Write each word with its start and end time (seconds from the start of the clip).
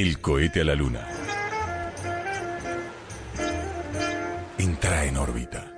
El 0.00 0.18
cohete 0.18 0.62
a 0.62 0.64
la 0.64 0.74
luna. 0.74 1.06
Entra 4.56 5.04
en 5.04 5.18
órbita. 5.18 5.70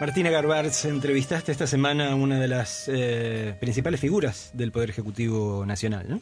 Martina 0.00 0.30
Garbarz, 0.30 0.86
entrevistaste 0.86 1.52
esta 1.52 1.66
semana 1.66 2.12
a 2.12 2.14
una 2.14 2.40
de 2.40 2.48
las 2.48 2.88
eh, 2.88 3.54
principales 3.60 4.00
figuras 4.00 4.50
del 4.54 4.72
Poder 4.72 4.88
Ejecutivo 4.88 5.66
Nacional, 5.66 6.06
¿no? 6.08 6.20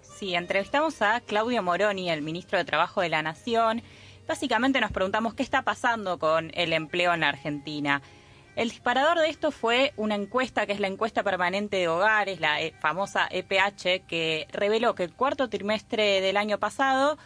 Sí, 0.00 0.34
entrevistamos 0.34 1.02
a 1.02 1.20
Claudio 1.20 1.62
Moroni, 1.62 2.08
el 2.08 2.22
ministro 2.22 2.56
de 2.56 2.64
Trabajo 2.64 3.02
de 3.02 3.10
la 3.10 3.22
Nación. 3.22 3.82
Básicamente 4.26 4.80
nos 4.80 4.92
preguntamos 4.92 5.34
qué 5.34 5.42
está 5.42 5.60
pasando 5.60 6.18
con 6.18 6.52
el 6.54 6.72
empleo 6.72 7.12
en 7.12 7.20
la 7.20 7.28
Argentina. 7.28 8.00
El 8.56 8.70
disparador 8.70 9.18
de 9.18 9.28
esto 9.28 9.50
fue 9.50 9.92
una 9.96 10.14
encuesta, 10.14 10.64
que 10.64 10.72
es 10.72 10.80
la 10.80 10.86
encuesta 10.86 11.24
permanente 11.24 11.76
de 11.76 11.88
hogares, 11.88 12.40
la 12.40 12.62
eh, 12.62 12.72
famosa 12.80 13.26
EPH, 13.28 14.06
que 14.06 14.46
reveló 14.52 14.94
que 14.94 15.02
el 15.02 15.12
cuarto 15.12 15.48
trimestre 15.48 16.20
del 16.20 16.36
año 16.36 16.58
pasado 16.58 17.18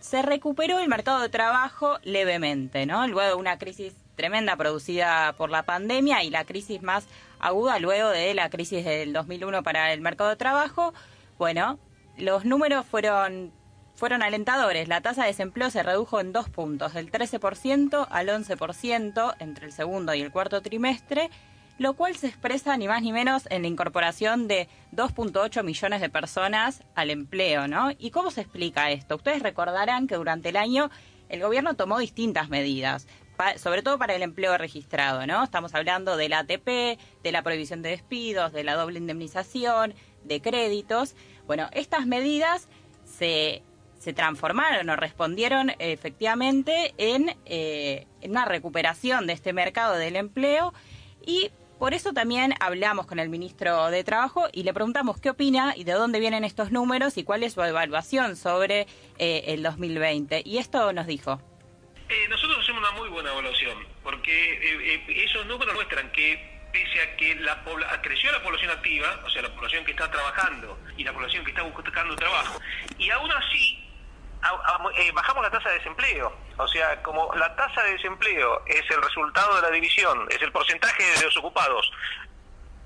se 0.00 0.22
recuperó 0.22 0.80
el 0.80 0.88
mercado 0.88 1.20
de 1.20 1.28
trabajo 1.28 1.98
levemente, 2.02 2.84
¿no? 2.84 3.06
Luego 3.06 3.28
de 3.28 3.34
una 3.34 3.58
crisis 3.58 3.94
tremenda 4.16 4.56
producida 4.56 5.34
por 5.34 5.50
la 5.50 5.62
pandemia 5.62 6.24
y 6.24 6.30
la 6.30 6.44
crisis 6.44 6.82
más 6.82 7.06
aguda 7.38 7.78
luego 7.78 8.08
de 8.08 8.34
la 8.34 8.50
crisis 8.50 8.84
del 8.84 9.12
2001 9.12 9.62
para 9.62 9.92
el 9.92 10.00
mercado 10.00 10.30
de 10.30 10.36
trabajo, 10.36 10.92
bueno, 11.38 11.78
los 12.16 12.44
números 12.44 12.84
fueron 12.86 13.52
fueron 14.00 14.22
alentadores. 14.22 14.88
La 14.88 15.02
tasa 15.02 15.22
de 15.22 15.28
desempleo 15.28 15.68
se 15.68 15.82
redujo 15.82 16.20
en 16.20 16.32
dos 16.32 16.48
puntos, 16.48 16.94
del 16.94 17.12
13% 17.12 18.06
al 18.08 18.28
11% 18.28 19.36
entre 19.38 19.66
el 19.66 19.72
segundo 19.72 20.14
y 20.14 20.22
el 20.22 20.32
cuarto 20.32 20.62
trimestre, 20.62 21.28
lo 21.76 21.92
cual 21.92 22.16
se 22.16 22.28
expresa 22.28 22.74
ni 22.78 22.88
más 22.88 23.02
ni 23.02 23.12
menos 23.12 23.46
en 23.50 23.60
la 23.60 23.68
incorporación 23.68 24.48
de 24.48 24.68
2.8 24.92 25.62
millones 25.64 26.00
de 26.00 26.08
personas 26.08 26.82
al 26.94 27.10
empleo, 27.10 27.68
¿no? 27.68 27.90
¿Y 27.98 28.10
cómo 28.10 28.30
se 28.30 28.40
explica 28.40 28.90
esto? 28.90 29.16
Ustedes 29.16 29.42
recordarán 29.42 30.06
que 30.06 30.14
durante 30.14 30.48
el 30.48 30.56
año 30.56 30.90
el 31.28 31.42
gobierno 31.42 31.74
tomó 31.74 31.98
distintas 31.98 32.48
medidas 32.48 33.06
sobre 33.56 33.82
todo 33.82 33.98
para 33.98 34.14
el 34.14 34.22
empleo 34.22 34.58
registrado, 34.58 35.26
¿no? 35.26 35.42
Estamos 35.42 35.74
hablando 35.74 36.18
del 36.18 36.34
ATP, 36.34 36.98
de 37.22 37.32
la 37.32 37.42
prohibición 37.42 37.80
de 37.80 37.88
despidos, 37.88 38.52
de 38.52 38.64
la 38.64 38.74
doble 38.74 38.98
indemnización, 38.98 39.94
de 40.24 40.42
créditos. 40.42 41.14
Bueno, 41.46 41.70
estas 41.72 42.06
medidas 42.06 42.68
se, 43.04 43.62
se 44.00 44.12
transformaron 44.12 44.90
o 44.90 44.96
respondieron 44.96 45.72
efectivamente 45.78 46.92
en, 46.98 47.36
eh, 47.46 48.06
una 48.24 48.44
recuperación 48.44 49.28
de 49.28 49.34
este 49.34 49.52
mercado 49.52 49.94
del 49.94 50.16
empleo 50.16 50.74
y 51.24 51.52
por 51.78 51.94
eso 51.94 52.12
también 52.12 52.54
hablamos 52.60 53.06
con 53.06 53.20
el 53.20 53.28
ministro 53.28 53.90
de 53.90 54.02
Trabajo 54.02 54.48
y 54.52 54.64
le 54.64 54.74
preguntamos 54.74 55.20
qué 55.20 55.30
opina 55.30 55.74
y 55.76 55.84
de 55.84 55.92
dónde 55.92 56.18
vienen 56.18 56.44
estos 56.44 56.72
números 56.72 57.16
y 57.16 57.24
cuál 57.24 57.42
es 57.42 57.52
su 57.52 57.62
evaluación 57.62 58.36
sobre 58.36 58.86
eh, 59.18 59.44
el 59.46 59.62
2020. 59.62 60.42
Y 60.44 60.58
esto 60.58 60.92
nos 60.92 61.06
dijo. 61.06 61.40
Eh, 62.10 62.26
nosotros 62.28 62.58
hacemos 62.58 62.82
una 62.82 62.90
muy 62.98 63.08
buena 63.08 63.30
evaluación, 63.30 63.86
porque 64.02 64.52
eh, 64.52 64.94
eh, 64.94 65.24
esos 65.24 65.46
números 65.46 65.72
muestran 65.74 66.10
que 66.10 66.60
pese 66.72 67.00
a 67.00 67.16
que 67.16 67.36
la 67.36 67.62
creció 68.02 68.32
la 68.32 68.42
población 68.42 68.72
activa, 68.72 69.20
o 69.24 69.30
sea, 69.30 69.42
la 69.42 69.54
población 69.54 69.84
que 69.84 69.92
está 69.92 70.10
trabajando 70.10 70.76
y 70.96 71.04
la 71.04 71.12
población 71.12 71.44
que 71.44 71.50
está 71.50 71.62
buscando 71.62 72.16
trabajo, 72.16 72.60
y 72.98 73.10
aún 73.10 73.30
así 73.30 73.89
bajamos 75.14 75.42
la 75.42 75.50
tasa 75.50 75.68
de 75.70 75.76
desempleo. 75.76 76.32
O 76.56 76.68
sea, 76.68 77.02
como 77.02 77.32
la 77.34 77.54
tasa 77.56 77.82
de 77.82 77.92
desempleo 77.92 78.62
es 78.66 78.82
el 78.90 79.02
resultado 79.02 79.56
de 79.56 79.62
la 79.62 79.70
división, 79.70 80.26
es 80.30 80.40
el 80.42 80.52
porcentaje 80.52 81.02
de 81.02 81.24
desocupados 81.24 81.90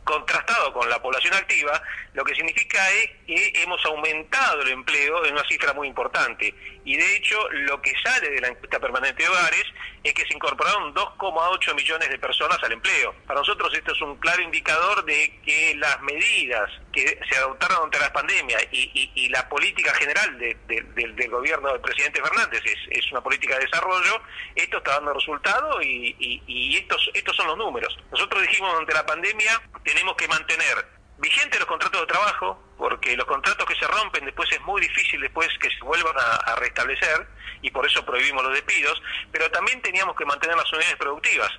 contrastado 0.04 0.72
con 0.72 0.88
la 0.88 1.00
población 1.00 1.34
activa, 1.34 1.82
lo 2.12 2.24
que 2.24 2.34
significa 2.34 2.78
es 2.90 3.10
que 3.26 3.62
hemos 3.62 3.84
aumentado 3.86 4.62
el 4.62 4.68
empleo 4.68 5.24
en 5.24 5.32
una 5.32 5.44
cifra 5.44 5.72
muy 5.72 5.88
importante. 5.88 6.54
Y 6.84 6.96
de 6.96 7.16
hecho, 7.16 7.36
lo 7.50 7.80
que 7.80 7.92
sale 8.02 8.30
de 8.30 8.40
la 8.40 8.48
encuesta 8.48 8.78
permanente 8.78 9.22
de 9.22 9.28
hogares 9.28 9.64
es 10.02 10.12
que 10.12 10.26
se 10.26 10.34
incorporaron 10.34 10.94
2,8 10.94 11.74
millones 11.74 12.10
de 12.10 12.18
personas 12.18 12.62
al 12.62 12.72
empleo. 12.72 13.14
Para 13.26 13.40
nosotros 13.40 13.72
esto 13.74 13.92
es 13.92 14.00
un 14.02 14.16
claro 14.16 14.42
indicador 14.42 15.04
de 15.04 15.40
que 15.44 15.74
las 15.76 16.00
medidas 16.02 16.70
que 16.94 17.18
se 17.28 17.36
adoptaron 17.36 17.84
ante 17.84 17.98
la 17.98 18.12
pandemia 18.12 18.56
y, 18.70 19.28
la 19.28 19.48
política 19.48 19.92
general 19.94 20.38
del 20.38 21.30
gobierno 21.30 21.72
del 21.72 21.80
presidente 21.80 22.22
Fernández 22.22 22.62
es, 22.90 23.10
una 23.10 23.20
política 23.20 23.58
de 23.58 23.64
desarrollo, 23.64 24.22
esto 24.54 24.78
está 24.78 24.92
dando 24.92 25.12
resultado 25.12 25.82
y, 25.82 26.76
estos, 26.76 27.10
estos 27.14 27.36
son 27.36 27.48
los 27.48 27.58
números. 27.58 27.96
Nosotros 28.12 28.42
dijimos 28.42 28.78
ante 28.78 28.94
la 28.94 29.04
pandemia 29.04 29.60
tenemos 29.82 30.14
que 30.14 30.28
mantener 30.28 30.86
vigentes 31.18 31.58
los 31.58 31.68
contratos 31.68 32.00
de 32.00 32.06
trabajo, 32.06 32.62
porque 32.76 33.16
los 33.16 33.26
contratos 33.26 33.66
que 33.66 33.74
se 33.74 33.86
rompen 33.86 34.24
después 34.24 34.50
es 34.52 34.60
muy 34.62 34.80
difícil 34.80 35.20
después 35.20 35.48
que 35.60 35.70
se 35.70 35.80
vuelvan 35.80 36.14
a, 36.16 36.54
restablecer 36.56 37.26
y 37.62 37.70
por 37.70 37.86
eso 37.86 38.04
prohibimos 38.04 38.44
los 38.44 38.52
despidos, 38.52 39.02
pero 39.32 39.50
también 39.50 39.80
teníamos 39.82 40.14
que 40.16 40.24
mantener 40.24 40.56
las 40.56 40.70
unidades 40.72 40.96
productivas. 40.96 41.50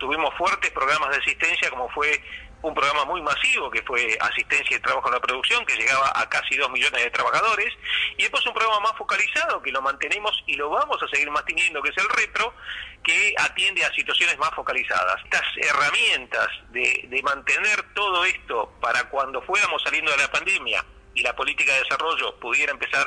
Tuvimos 0.00 0.34
fuertes 0.34 0.70
programas 0.70 1.10
de 1.10 1.18
asistencia 1.18 1.70
como 1.70 1.88
fue 1.90 2.20
un 2.62 2.74
programa 2.74 3.04
muy 3.04 3.22
masivo 3.22 3.70
que 3.70 3.82
fue 3.82 4.16
asistencia 4.20 4.76
y 4.76 4.80
trabajo 4.80 5.08
en 5.08 5.14
la 5.14 5.20
producción, 5.20 5.64
que 5.64 5.76
llegaba 5.76 6.12
a 6.14 6.28
casi 6.28 6.56
2 6.56 6.70
millones 6.70 7.04
de 7.04 7.10
trabajadores, 7.10 7.72
y 8.16 8.22
después 8.22 8.44
un 8.46 8.54
programa 8.54 8.80
más 8.80 8.96
focalizado 8.98 9.62
que 9.62 9.72
lo 9.72 9.80
mantenemos 9.80 10.32
y 10.46 10.56
lo 10.56 10.70
vamos 10.70 11.02
a 11.02 11.08
seguir 11.08 11.30
manteniendo, 11.30 11.82
que 11.82 11.90
es 11.90 11.98
el 11.98 12.08
retro, 12.08 12.54
que 13.02 13.34
atiende 13.38 13.84
a 13.84 13.92
situaciones 13.92 14.36
más 14.38 14.50
focalizadas. 14.50 15.22
Estas 15.24 15.46
herramientas 15.56 16.48
de, 16.70 17.06
de 17.08 17.22
mantener 17.22 17.82
todo 17.94 18.24
esto 18.24 18.72
para 18.80 19.08
cuando 19.08 19.40
fuéramos 19.42 19.82
saliendo 19.82 20.10
de 20.10 20.18
la 20.18 20.30
pandemia 20.30 20.84
y 21.14 21.22
la 21.22 21.34
política 21.34 21.72
de 21.72 21.80
desarrollo 21.80 22.38
pudiera 22.40 22.72
empezar 22.72 23.06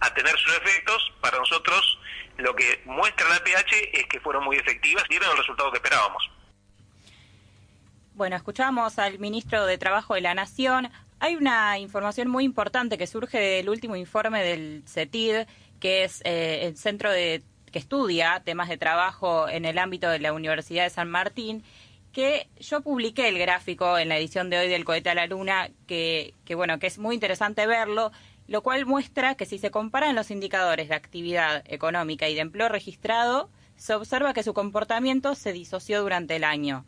a 0.00 0.14
tener 0.14 0.36
sus 0.38 0.56
efectos, 0.56 1.12
para 1.20 1.38
nosotros 1.38 1.98
lo 2.38 2.54
que 2.54 2.82
muestra 2.84 3.28
la 3.28 3.42
PH 3.42 3.98
es 3.98 4.06
que 4.06 4.20
fueron 4.20 4.44
muy 4.44 4.56
efectivas 4.56 5.04
y 5.08 5.10
dieron 5.10 5.30
el 5.30 5.38
resultado 5.38 5.70
que 5.70 5.78
esperábamos. 5.78 6.30
Bueno, 8.14 8.36
escuchamos 8.36 8.98
al 8.98 9.18
ministro 9.18 9.66
de 9.66 9.76
Trabajo 9.78 10.14
de 10.14 10.20
la 10.20 10.34
Nación. 10.34 10.88
Hay 11.18 11.36
una 11.36 11.78
información 11.78 12.28
muy 12.28 12.44
importante 12.44 12.98
que 12.98 13.06
surge 13.06 13.38
del 13.38 13.68
último 13.68 13.96
informe 13.96 14.42
del 14.44 14.84
CETID, 14.86 15.46
que 15.80 16.04
es 16.04 16.20
eh, 16.24 16.60
el 16.62 16.76
centro 16.76 17.10
de, 17.10 17.42
que 17.72 17.80
estudia 17.80 18.40
temas 18.44 18.68
de 18.68 18.76
trabajo 18.76 19.48
en 19.48 19.64
el 19.64 19.78
ámbito 19.78 20.08
de 20.08 20.20
la 20.20 20.32
Universidad 20.32 20.84
de 20.84 20.90
San 20.90 21.10
Martín, 21.10 21.64
que 22.12 22.46
yo 22.60 22.82
publiqué 22.82 23.28
el 23.28 23.38
gráfico 23.38 23.98
en 23.98 24.08
la 24.08 24.16
edición 24.16 24.48
de 24.48 24.58
hoy 24.58 24.68
del 24.68 24.84
Cohete 24.84 25.10
a 25.10 25.14
la 25.16 25.26
Luna, 25.26 25.70
que, 25.88 26.34
que 26.44 26.54
bueno, 26.54 26.78
que 26.78 26.86
es 26.86 26.98
muy 26.98 27.16
interesante 27.16 27.66
verlo, 27.66 28.12
lo 28.46 28.62
cual 28.62 28.86
muestra 28.86 29.34
que 29.34 29.46
si 29.46 29.58
se 29.58 29.70
comparan 29.70 30.14
los 30.14 30.30
indicadores 30.30 30.88
de 30.88 30.94
actividad 30.94 31.64
económica 31.66 32.28
y 32.28 32.34
de 32.34 32.40
empleo 32.40 32.68
registrado, 32.68 33.50
se 33.76 33.94
observa 33.94 34.34
que 34.34 34.42
su 34.42 34.54
comportamiento 34.54 35.34
se 35.34 35.52
disoció 35.52 36.02
durante 36.02 36.36
el 36.36 36.44
año 36.44 36.84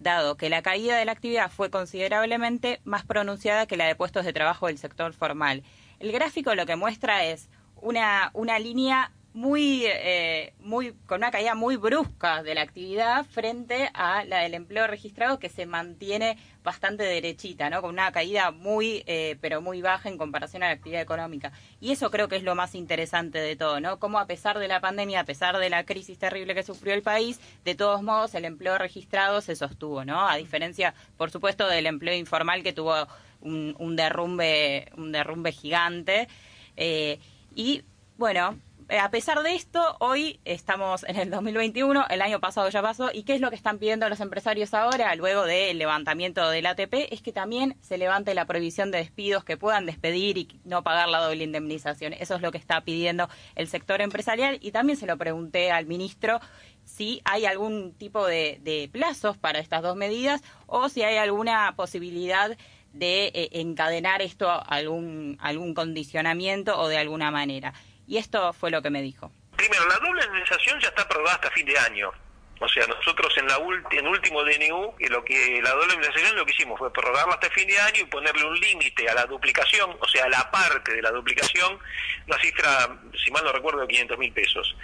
dado 0.00 0.36
que 0.36 0.50
la 0.50 0.62
caída 0.62 0.96
de 0.96 1.04
la 1.04 1.12
actividad 1.12 1.50
fue 1.50 1.70
considerablemente 1.70 2.80
más 2.84 3.04
pronunciada 3.04 3.66
que 3.66 3.76
la 3.76 3.86
de 3.86 3.94
puestos 3.94 4.24
de 4.24 4.32
trabajo 4.32 4.66
del 4.66 4.78
sector 4.78 5.12
formal. 5.12 5.62
El 6.00 6.10
gráfico 6.10 6.54
lo 6.54 6.66
que 6.66 6.76
muestra 6.76 7.24
es 7.24 7.48
una, 7.76 8.30
una 8.32 8.58
línea 8.58 9.12
muy, 9.32 9.84
eh, 9.86 10.54
muy, 10.58 10.92
con 11.06 11.18
una 11.18 11.30
caída 11.30 11.54
muy 11.54 11.76
brusca 11.76 12.42
de 12.42 12.54
la 12.54 12.62
actividad 12.62 13.24
frente 13.24 13.88
a 13.94 14.24
la 14.24 14.40
del 14.40 14.54
empleo 14.54 14.86
registrado 14.88 15.38
que 15.38 15.48
se 15.48 15.66
mantiene 15.66 16.36
bastante 16.64 17.04
derechita, 17.04 17.70
¿no? 17.70 17.80
Con 17.80 17.90
una 17.90 18.10
caída 18.10 18.50
muy, 18.50 19.04
eh, 19.06 19.36
pero 19.40 19.60
muy 19.60 19.82
baja 19.82 20.08
en 20.08 20.18
comparación 20.18 20.62
a 20.62 20.66
la 20.66 20.72
actividad 20.72 21.00
económica. 21.00 21.52
Y 21.80 21.92
eso 21.92 22.10
creo 22.10 22.28
que 22.28 22.36
es 22.36 22.42
lo 22.42 22.54
más 22.54 22.74
interesante 22.74 23.38
de 23.38 23.54
todo, 23.54 23.80
¿no? 23.80 23.98
Cómo 23.98 24.18
a 24.18 24.26
pesar 24.26 24.58
de 24.58 24.68
la 24.68 24.80
pandemia, 24.80 25.20
a 25.20 25.24
pesar 25.24 25.58
de 25.58 25.70
la 25.70 25.84
crisis 25.84 26.18
terrible 26.18 26.54
que 26.54 26.62
sufrió 26.64 26.92
el 26.94 27.02
país, 27.02 27.40
de 27.64 27.74
todos 27.76 28.02
modos 28.02 28.34
el 28.34 28.44
empleo 28.44 28.78
registrado 28.78 29.40
se 29.40 29.54
sostuvo, 29.54 30.04
¿no? 30.04 30.28
A 30.28 30.36
diferencia, 30.36 30.92
por 31.16 31.30
supuesto, 31.30 31.68
del 31.68 31.86
empleo 31.86 32.14
informal 32.14 32.62
que 32.64 32.72
tuvo 32.72 33.06
un, 33.40 33.96
derrumbe, 33.96 34.90
un 34.96 35.12
derrumbe 35.12 35.52
gigante. 35.52 36.28
Eh, 36.76 37.18
y 37.54 37.84
bueno, 38.18 38.58
a 38.98 39.10
pesar 39.10 39.42
de 39.42 39.54
esto, 39.54 39.96
hoy 40.00 40.40
estamos 40.44 41.04
en 41.04 41.16
el 41.16 41.30
2021, 41.30 42.06
el 42.10 42.22
año 42.22 42.40
pasado 42.40 42.68
ya 42.70 42.82
pasó, 42.82 43.10
¿y 43.12 43.22
qué 43.22 43.34
es 43.34 43.40
lo 43.40 43.50
que 43.50 43.56
están 43.56 43.78
pidiendo 43.78 44.08
los 44.08 44.20
empresarios 44.20 44.74
ahora, 44.74 45.14
luego 45.14 45.44
del 45.44 45.78
levantamiento 45.78 46.48
del 46.50 46.66
ATP? 46.66 47.12
Es 47.12 47.22
que 47.22 47.32
también 47.32 47.76
se 47.82 47.98
levante 47.98 48.34
la 48.34 48.46
prohibición 48.46 48.90
de 48.90 48.98
despidos, 48.98 49.44
que 49.44 49.56
puedan 49.56 49.86
despedir 49.86 50.38
y 50.38 50.60
no 50.64 50.82
pagar 50.82 51.08
la 51.08 51.20
doble 51.20 51.44
indemnización. 51.44 52.14
Eso 52.14 52.34
es 52.34 52.42
lo 52.42 52.50
que 52.50 52.58
está 52.58 52.80
pidiendo 52.80 53.28
el 53.54 53.68
sector 53.68 54.00
empresarial 54.00 54.58
y 54.60 54.72
también 54.72 54.98
se 54.98 55.06
lo 55.06 55.16
pregunté 55.16 55.70
al 55.70 55.86
ministro 55.86 56.40
si 56.84 57.20
hay 57.24 57.44
algún 57.44 57.92
tipo 57.92 58.26
de, 58.26 58.88
plazos 58.92 59.36
para 59.36 59.60
estas 59.60 59.82
dos 59.82 59.94
medidas 59.94 60.42
o 60.66 60.88
si 60.88 61.02
hay 61.02 61.16
alguna 61.16 61.74
posibilidad 61.76 62.56
de 62.92 63.26
eh, 63.26 63.50
encadenar 63.52 64.20
esto 64.20 64.50
algún, 64.66 65.38
algún 65.40 65.74
condicionamiento 65.74 66.76
o 66.80 66.88
de 66.88 66.98
alguna 66.98 67.30
manera. 67.30 67.72
Y 68.10 68.18
esto 68.18 68.52
fue 68.52 68.72
lo 68.72 68.82
que 68.82 68.90
me 68.90 69.02
dijo. 69.02 69.30
Primero, 69.56 69.86
la 69.86 69.94
doble 69.98 70.24
indemnización 70.24 70.80
ya 70.80 70.88
está 70.88 71.02
aprobada 71.02 71.36
hasta 71.36 71.50
fin 71.52 71.64
de 71.64 71.78
año. 71.78 72.10
O 72.58 72.68
sea, 72.68 72.84
nosotros 72.88 73.32
en 73.38 73.46
la 73.46 73.56
en 73.92 74.06
último 74.08 74.42
DNU, 74.42 74.96
lo 75.08 75.24
que 75.24 75.60
la 75.62 75.70
doble 75.70 75.94
indemnización 75.94 76.34
lo 76.34 76.44
que 76.44 76.50
hicimos 76.50 76.76
fue 76.76 76.92
prorrogarla 76.92 77.34
hasta 77.34 77.48
fin 77.50 77.68
de 77.68 77.78
año 77.78 78.00
y 78.00 78.06
ponerle 78.06 78.44
un 78.44 78.58
límite 78.58 79.08
a 79.08 79.14
la 79.14 79.26
duplicación, 79.26 79.96
o 80.00 80.08
sea, 80.08 80.24
a 80.24 80.28
la 80.28 80.50
parte 80.50 80.92
de 80.92 81.00
la 81.02 81.12
duplicación, 81.12 81.78
la 82.26 82.36
cifra, 82.40 82.98
si 83.24 83.30
mal 83.30 83.44
no 83.44 83.52
recuerdo, 83.52 83.82
de 83.82 83.86
500 83.86 84.18
mil 84.18 84.32
pesos. 84.32 84.76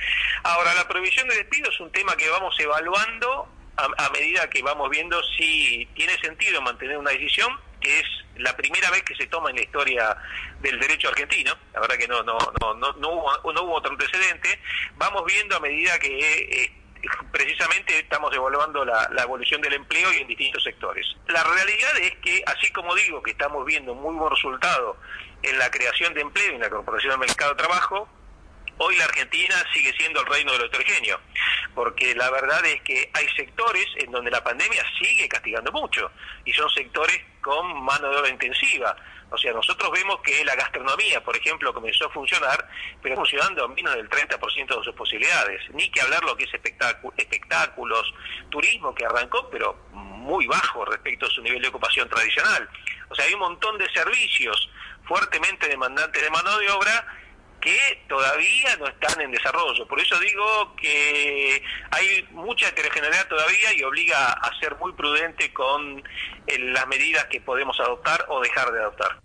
Ahora, 0.45 0.73
la 0.75 0.87
provisión 0.87 1.27
de 1.27 1.35
despido 1.35 1.69
es 1.69 1.81
un 1.81 1.91
tema 1.91 2.17
que 2.17 2.31
vamos 2.31 2.55
evaluando 2.61 3.49
a, 3.77 4.11
medida 4.11 4.49
que 4.49 4.63
vamos 4.63 4.89
viendo 4.89 5.21
si 5.37 5.87
tiene 5.95 6.17
sentido 6.21 6.63
mantener 6.63 6.97
una 6.97 7.11
decisión 7.11 7.49
es 7.87 8.05
la 8.37 8.57
primera 8.57 8.91
vez 8.91 9.03
que 9.03 9.15
se 9.15 9.27
toma 9.27 9.51
en 9.51 9.57
la 9.57 9.63
historia 9.63 10.17
del 10.61 10.79
derecho 10.79 11.09
argentino, 11.09 11.57
la 11.73 11.81
verdad 11.81 11.97
que 11.97 12.09
no 12.09 12.23
no 12.23 12.37
no 12.61 12.75
no, 12.75 12.93
no, 12.93 13.09
hubo, 13.11 13.53
no 13.53 13.63
hubo 13.63 13.75
otro 13.75 13.93
antecedente, 13.93 14.61
vamos 14.97 15.25
viendo 15.25 15.57
a 15.57 15.61
medida 15.61 15.99
que 15.99 16.19
eh, 16.19 16.73
precisamente 17.33 17.99
estamos 17.99 18.35
evaluando 18.35 18.85
la, 18.85 19.09
la, 19.13 19.23
evolución 19.23 19.61
del 19.61 19.75
empleo 19.75 20.13
y 20.13 20.19
en 20.19 20.29
distintos 20.29 20.63
sectores. 20.63 21.07
La 21.29 21.43
realidad 21.45 21.99
es 21.99 22.17
que, 22.17 22.43
así 22.47 22.71
como 22.73 22.95
digo 22.95 23.23
que 23.23 23.33
estamos 23.33 23.65
viendo 23.65 23.95
muy 23.95 24.15
buen 24.17 24.31
resultado 24.31 24.97
en 25.43 25.59
la 25.59 25.71
creación 25.71 26.15
de 26.15 26.23
empleo 26.23 26.53
y 26.53 26.55
en 26.55 26.61
la 26.61 26.67
incorporación 26.67 27.13
al 27.13 27.19
mercado 27.19 27.53
de 27.53 27.59
trabajo, 27.59 28.09
hoy 28.79 28.97
la 28.97 29.05
Argentina 29.05 29.55
sigue 29.73 29.93
siendo 29.97 30.21
el 30.21 30.27
reino 30.27 30.53
de 30.53 30.59
lo 30.59 30.65
heterogéneo, 30.67 31.21
porque 31.75 32.15
la 32.15 32.31
verdad 32.31 32.65
es 32.67 32.83
que 32.83 33.11
hay 33.13 33.29
sectores 33.37 33.87
en 33.97 34.11
donde 34.11 34.31
la 34.31 34.43
pandemia 34.43 34.83
sigue 35.01 35.29
castigando 35.29 35.73
mucho, 35.73 36.11
y 36.45 36.53
son 36.53 36.69
sectores 36.71 37.19
con 37.47 37.81
mano 37.85 38.11
de 38.11 38.17
obra 38.17 38.29
intensiva. 38.29 38.97
O 39.31 39.39
sea, 39.39 39.53
nosotros 39.53 39.89
vemos 39.93 40.21
que 40.21 40.45
la 40.45 40.57
gastronomía, 40.57 41.23
por 41.23 41.37
ejemplo, 41.37 41.73
comenzó 41.73 42.07
a 42.07 42.11
funcionar, 42.11 42.69
pero 43.01 43.15
funcionando 43.15 43.65
a 43.65 43.69
menos 43.69 43.95
del 43.95 44.11
30% 44.11 44.79
de 44.79 44.85
sus 44.85 44.95
posibilidades. 44.97 45.63
Ni 45.71 45.89
que 45.91 46.01
hablar 46.01 46.25
lo 46.25 46.37
que 46.37 46.43
es 46.43 46.51
espectáculos, 46.53 48.13
turismo, 48.51 48.93
que 48.93 49.07
arrancó, 49.07 49.49
pero 49.49 49.79
muy 49.93 50.47
bajo 50.49 50.85
respecto 50.87 51.27
a 51.27 51.31
su 51.31 51.41
nivel 51.41 51.63
de 51.63 51.69
ocupación 51.69 52.09
tradicional. 52.09 52.69
O 53.09 53.15
sea, 53.15 53.25
hay 53.25 53.35
un 53.35 53.41
montón 53.41 53.79
de 53.79 53.89
servicios 53.91 54.69
fuertemente 55.05 55.69
demandantes 55.69 56.21
de 56.21 56.31
mano 56.31 56.59
de 56.59 56.69
obra 56.71 57.07
que 57.61 58.05
todavía 58.09 58.77
no 58.79 58.87
están 58.87 59.21
en 59.21 59.31
desarrollo. 59.31 59.87
Por 59.87 60.01
eso 60.01 60.19
digo 60.21 60.75
que 60.77 61.63
hay 61.91 62.27
mucha 62.31 62.69
heterogeneidad 62.69 63.27
todavía 63.29 63.73
y 63.75 63.83
obliga 63.83 64.33
a 64.33 64.57
ser 64.61 64.77
muy 64.77 64.93
prudente 64.93 65.53
con 65.53 66.03
las 66.59 66.87
medidas 66.87 67.25
que 67.27 67.41
podemos 67.41 67.79
adoptar 67.81 68.27
o 68.29 68.41
dejar 68.41 68.73
de 68.73 68.81
adoptar. 68.81 69.21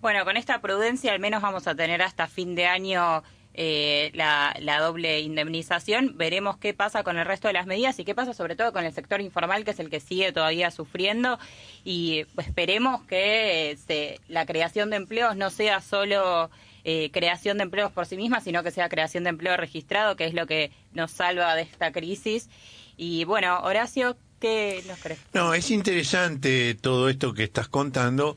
Bueno, 0.00 0.24
con 0.24 0.36
esta 0.36 0.60
prudencia 0.60 1.12
al 1.12 1.20
menos 1.20 1.42
vamos 1.42 1.66
a 1.66 1.74
tener 1.74 2.02
hasta 2.02 2.26
fin 2.26 2.54
de 2.54 2.66
año 2.66 3.22
eh, 3.54 4.10
la, 4.14 4.54
la, 4.58 4.80
doble 4.80 5.20
indemnización. 5.20 6.16
Veremos 6.16 6.56
qué 6.56 6.74
pasa 6.74 7.04
con 7.04 7.18
el 7.18 7.26
resto 7.26 7.48
de 7.48 7.54
las 7.54 7.66
medidas 7.66 7.98
y 7.98 8.04
qué 8.04 8.14
pasa 8.14 8.32
sobre 8.32 8.56
todo 8.56 8.72
con 8.72 8.84
el 8.84 8.92
sector 8.92 9.20
informal, 9.20 9.64
que 9.64 9.72
es 9.72 9.78
el 9.78 9.90
que 9.90 10.00
sigue 10.00 10.32
todavía 10.32 10.70
sufriendo. 10.70 11.38
Y 11.84 12.26
esperemos 12.38 13.02
que 13.02 13.76
eh, 13.88 14.20
la 14.28 14.46
creación 14.46 14.90
de 14.90 14.96
empleos 14.96 15.36
no 15.36 15.50
sea 15.50 15.80
solo 15.80 16.50
eh, 16.84 17.10
creación 17.12 17.58
de 17.58 17.64
empleos 17.64 17.92
por 17.92 18.06
sí 18.06 18.16
misma, 18.16 18.40
sino 18.40 18.62
que 18.62 18.70
sea 18.70 18.88
creación 18.88 19.22
de 19.24 19.30
empleo 19.30 19.56
registrado, 19.56 20.16
que 20.16 20.24
es 20.24 20.34
lo 20.34 20.46
que 20.46 20.72
nos 20.94 21.12
salva 21.12 21.54
de 21.54 21.62
esta 21.62 21.92
crisis. 21.92 22.48
Y 22.96 23.24
bueno, 23.24 23.60
Horacio, 23.60 24.16
No, 25.34 25.54
es 25.54 25.70
interesante 25.70 26.74
todo 26.74 27.08
esto 27.08 27.32
que 27.34 27.44
estás 27.44 27.68
contando 27.68 28.36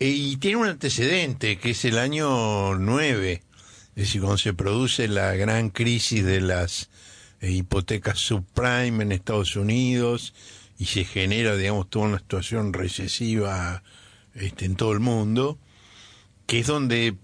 eh, 0.00 0.08
y 0.08 0.36
tiene 0.36 0.58
un 0.58 0.68
antecedente, 0.68 1.58
que 1.58 1.70
es 1.70 1.84
el 1.84 1.98
año 1.98 2.74
9, 2.74 3.32
es 3.32 3.94
decir, 3.94 4.20
cuando 4.20 4.38
se 4.38 4.54
produce 4.54 5.08
la 5.08 5.34
gran 5.34 5.70
crisis 5.70 6.24
de 6.24 6.40
las 6.40 6.90
eh, 7.40 7.50
hipotecas 7.50 8.18
subprime 8.18 9.04
en 9.04 9.12
Estados 9.12 9.56
Unidos 9.56 10.34
y 10.78 10.86
se 10.86 11.04
genera, 11.04 11.56
digamos, 11.56 11.88
toda 11.90 12.06
una 12.06 12.18
situación 12.18 12.72
recesiva 12.72 13.82
este, 14.34 14.64
en 14.64 14.76
todo 14.76 14.92
el 14.92 15.00
mundo, 15.00 15.58
que 16.46 16.60
es 16.60 16.66
donde 16.66 17.16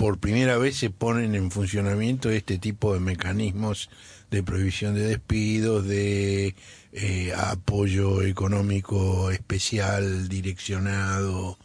por 0.00 0.16
primera 0.16 0.56
vez 0.56 0.76
se 0.76 0.88
ponen 0.88 1.34
en 1.34 1.50
funcionamiento 1.50 2.30
este 2.30 2.56
tipo 2.56 2.94
de 2.94 3.00
mecanismos 3.00 3.90
de 4.30 4.42
prohibición 4.42 4.94
de 4.94 5.02
despidos, 5.02 5.86
de 5.86 6.54
eh, 6.94 7.34
apoyo 7.36 8.22
económico 8.22 9.30
especial 9.30 10.26
direccionado. 10.30 11.58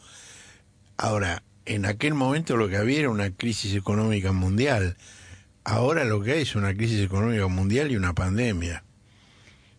Ahora, 0.97 1.43
en 1.65 1.85
aquel 1.85 2.13
momento 2.13 2.57
lo 2.57 2.67
que 2.67 2.75
había 2.75 2.99
era 2.99 3.09
una 3.09 3.29
crisis 3.29 3.73
económica 3.73 4.33
mundial. 4.33 4.97
Ahora 5.63 6.03
lo 6.03 6.21
que 6.21 6.33
hay 6.33 6.41
es 6.41 6.55
una 6.55 6.75
crisis 6.75 7.05
económica 7.05 7.47
mundial 7.47 7.89
y 7.89 7.95
una 7.95 8.13
pandemia. 8.13 8.83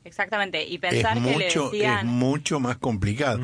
Exactamente, 0.03 0.64
y 0.67 0.79
pensar 0.79 1.19
es 1.19 1.25
que 1.25 1.31
mucho, 1.31 1.73
Es 1.75 2.05
mucho 2.05 2.58
más 2.58 2.79
complicado. 2.79 3.38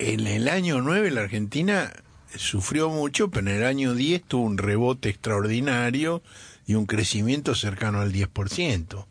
En 0.00 0.26
el 0.26 0.48
año 0.48 0.80
9 0.80 1.12
la 1.12 1.20
Argentina 1.20 1.92
sufrió 2.36 2.90
mucho, 2.90 3.30
pero 3.30 3.48
en 3.48 3.56
el 3.56 3.64
año 3.64 3.94
10 3.94 4.22
tuvo 4.24 4.44
un 4.44 4.58
rebote 4.58 5.08
extraordinario 5.08 6.22
y 6.66 6.74
un 6.74 6.86
crecimiento 6.86 7.54
cercano 7.54 8.00
al 8.00 8.12
10%. 8.12 9.06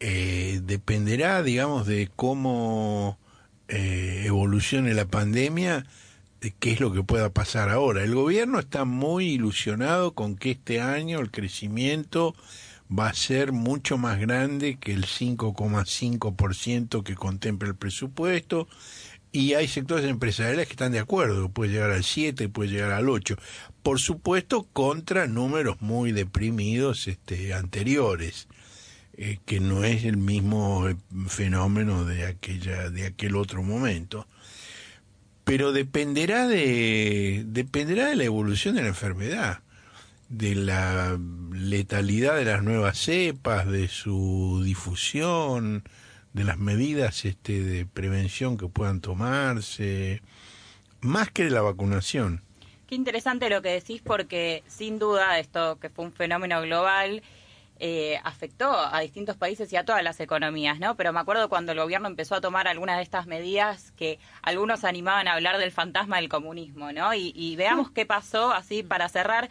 Eh, 0.00 0.60
dependerá, 0.64 1.42
digamos, 1.42 1.86
de 1.86 2.10
cómo 2.14 3.18
eh, 3.68 4.24
evolucione 4.26 4.92
la 4.92 5.06
pandemia, 5.06 5.86
de 6.40 6.52
qué 6.58 6.72
es 6.72 6.80
lo 6.80 6.92
que 6.92 7.02
pueda 7.02 7.30
pasar 7.30 7.70
ahora. 7.70 8.02
El 8.02 8.14
gobierno 8.14 8.58
está 8.58 8.84
muy 8.84 9.26
ilusionado 9.28 10.12
con 10.12 10.36
que 10.36 10.50
este 10.50 10.80
año 10.80 11.20
el 11.20 11.30
crecimiento 11.30 12.34
va 12.90 13.08
a 13.08 13.14
ser 13.14 13.52
mucho 13.52 13.96
más 13.96 14.18
grande 14.18 14.76
que 14.76 14.92
el 14.92 15.06
5,5% 15.06 17.02
que 17.02 17.14
contempla 17.14 17.68
el 17.68 17.76
presupuesto 17.76 18.68
y 19.34 19.54
hay 19.54 19.66
sectores 19.66 20.08
empresariales 20.08 20.68
que 20.68 20.74
están 20.74 20.92
de 20.92 21.00
acuerdo, 21.00 21.48
puede 21.48 21.72
llegar 21.72 21.90
al 21.90 22.04
7, 22.04 22.48
puede 22.50 22.70
llegar 22.70 22.92
al 22.92 23.08
8. 23.08 23.36
Por 23.82 23.98
supuesto, 23.98 24.68
contra 24.72 25.26
números 25.26 25.78
muy 25.80 26.12
deprimidos 26.12 27.08
este, 27.08 27.52
anteriores, 27.52 28.46
eh, 29.16 29.40
que 29.44 29.58
no 29.58 29.82
es 29.82 30.04
el 30.04 30.18
mismo 30.18 30.88
eh, 30.88 30.94
fenómeno 31.26 32.04
de, 32.04 32.26
aquella, 32.26 32.90
de 32.90 33.06
aquel 33.06 33.34
otro 33.34 33.64
momento. 33.64 34.28
Pero 35.42 35.72
dependerá 35.72 36.46
de, 36.46 37.42
dependerá 37.44 38.06
de 38.10 38.14
la 38.14 38.24
evolución 38.24 38.76
de 38.76 38.82
la 38.82 38.88
enfermedad, 38.88 39.62
de 40.28 40.54
la 40.54 41.18
letalidad 41.52 42.36
de 42.36 42.44
las 42.44 42.62
nuevas 42.62 42.98
cepas, 42.98 43.66
de 43.66 43.88
su 43.88 44.62
difusión, 44.64 45.82
de 46.34 46.44
las 46.44 46.58
medidas 46.58 47.24
este, 47.24 47.62
de 47.62 47.86
prevención 47.86 48.58
que 48.58 48.66
puedan 48.66 49.00
tomarse, 49.00 50.20
más 51.00 51.30
que 51.30 51.44
de 51.44 51.50
la 51.50 51.62
vacunación. 51.62 52.42
Qué 52.86 52.96
interesante 52.96 53.48
lo 53.48 53.62
que 53.62 53.70
decís 53.70 54.02
porque 54.02 54.62
sin 54.66 54.98
duda 54.98 55.38
esto 55.38 55.78
que 55.78 55.88
fue 55.88 56.04
un 56.04 56.12
fenómeno 56.12 56.60
global 56.60 57.22
eh, 57.80 58.20
afectó 58.24 58.70
a 58.70 59.00
distintos 59.00 59.36
países 59.36 59.72
y 59.72 59.76
a 59.76 59.84
todas 59.84 60.02
las 60.02 60.20
economías, 60.20 60.78
¿no? 60.78 60.96
Pero 60.96 61.12
me 61.12 61.20
acuerdo 61.20 61.48
cuando 61.48 61.72
el 61.72 61.78
gobierno 61.78 62.08
empezó 62.08 62.34
a 62.34 62.40
tomar 62.40 62.68
algunas 62.68 62.96
de 62.96 63.02
estas 63.02 63.26
medidas 63.26 63.92
que 63.92 64.18
algunos 64.42 64.84
animaban 64.84 65.28
a 65.28 65.34
hablar 65.34 65.58
del 65.58 65.72
fantasma 65.72 66.16
del 66.16 66.28
comunismo, 66.28 66.92
¿no? 66.92 67.14
Y, 67.14 67.32
y 67.34 67.56
veamos 67.56 67.90
qué 67.90 68.06
pasó 68.06 68.52
así 68.52 68.82
para 68.82 69.08
cerrar 69.08 69.48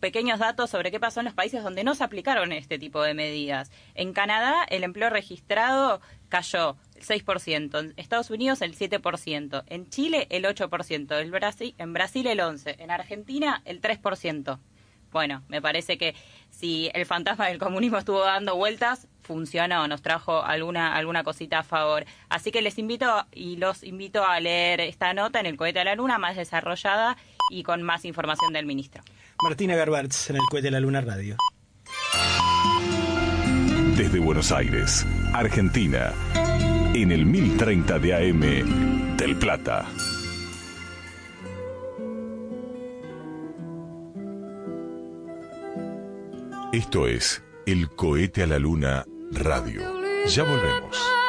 pequeños 0.00 0.40
datos 0.40 0.68
sobre 0.68 0.90
qué 0.90 0.98
pasó 0.98 1.20
en 1.20 1.26
los 1.26 1.34
países 1.34 1.62
donde 1.62 1.84
no 1.84 1.94
se 1.94 2.02
aplicaron 2.02 2.52
este 2.52 2.76
tipo 2.78 3.02
de 3.02 3.14
medidas. 3.14 3.70
En 3.94 4.12
Canadá, 4.12 4.64
el 4.68 4.82
empleo 4.82 5.10
registrado 5.10 6.00
cayó 6.32 6.78
el 6.94 7.04
6%, 7.04 7.78
en 7.78 7.92
Estados 7.98 8.30
Unidos 8.30 8.62
el 8.62 8.74
7%, 8.74 9.64
en 9.66 9.90
Chile 9.90 10.26
el 10.30 10.44
8%, 10.44 11.20
en 11.20 11.30
Brasil, 11.30 11.74
en 11.76 11.92
Brasil 11.92 12.26
el 12.26 12.38
11%, 12.38 12.76
en 12.78 12.90
Argentina 12.90 13.60
el 13.66 13.82
3%. 13.82 14.58
Bueno, 15.12 15.42
me 15.48 15.60
parece 15.60 15.98
que 15.98 16.14
si 16.48 16.90
el 16.94 17.04
fantasma 17.04 17.48
del 17.48 17.58
comunismo 17.58 17.98
estuvo 17.98 18.20
dando 18.20 18.56
vueltas, 18.56 19.08
funcionó, 19.20 19.86
nos 19.88 20.00
trajo 20.00 20.42
alguna, 20.42 20.96
alguna 20.96 21.22
cosita 21.22 21.58
a 21.58 21.62
favor. 21.64 22.06
Así 22.30 22.50
que 22.50 22.62
les 22.62 22.78
invito 22.78 23.26
y 23.30 23.56
los 23.56 23.82
invito 23.82 24.24
a 24.24 24.40
leer 24.40 24.80
esta 24.80 25.12
nota 25.12 25.38
en 25.38 25.44
el 25.44 25.58
cohete 25.58 25.80
a 25.80 25.84
la 25.84 25.96
luna, 25.96 26.16
más 26.16 26.36
desarrollada 26.36 27.18
y 27.50 27.62
con 27.62 27.82
más 27.82 28.06
información 28.06 28.54
del 28.54 28.64
ministro. 28.64 29.02
Martina 29.42 29.76
Garbarz 29.76 30.30
en 30.30 30.36
el 30.36 30.42
Cohete 30.50 30.68
de 30.68 30.70
la 30.70 30.80
Luna 30.80 31.02
Radio. 31.02 31.36
Desde 34.02 34.18
Buenos 34.18 34.50
Aires, 34.50 35.06
Argentina, 35.32 36.12
en 36.92 37.12
el 37.12 37.24
1030 37.24 38.00
de 38.00 38.14
AM, 38.16 39.16
Del 39.16 39.36
Plata. 39.36 39.86
Esto 46.72 47.06
es 47.06 47.44
El 47.64 47.90
Cohete 47.90 48.42
a 48.42 48.48
la 48.48 48.58
Luna 48.58 49.06
Radio. 49.30 49.82
Ya 50.26 50.42
volvemos. 50.42 51.21